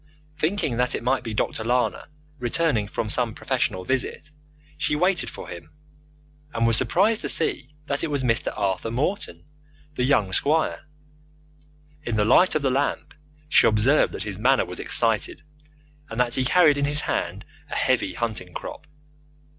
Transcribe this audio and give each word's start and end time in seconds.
Thinking 0.35 0.77
that 0.77 0.95
it 0.95 1.03
might 1.03 1.21
be 1.21 1.31
Dr. 1.31 1.63
Lana 1.63 2.09
returning 2.39 2.87
from 2.87 3.07
some 3.07 3.35
professional 3.35 3.85
visit, 3.85 4.31
she 4.75 4.95
waited 4.95 5.29
for 5.29 5.47
him, 5.47 5.69
and 6.55 6.65
was 6.65 6.75
surprised 6.75 7.21
to 7.21 7.29
see 7.29 7.75
that 7.85 8.03
it 8.03 8.07
was 8.09 8.23
Mr. 8.23 8.51
Arthur 8.57 8.89
Morton, 8.89 9.43
the 9.93 10.03
young 10.03 10.33
squire. 10.33 10.87
In 12.03 12.15
the 12.15 12.25
light 12.25 12.55
of 12.55 12.63
the 12.63 12.71
lamp 12.71 13.13
she 13.47 13.67
observed 13.67 14.13
that 14.13 14.23
his 14.23 14.39
manner 14.39 14.65
was 14.65 14.79
excited, 14.79 15.43
and 16.09 16.19
that 16.19 16.33
he 16.33 16.45
carried 16.45 16.79
in 16.79 16.85
his 16.85 17.01
hand 17.01 17.45
a 17.69 17.75
heavy 17.75 18.15
hunting 18.15 18.55
crop. 18.55 18.87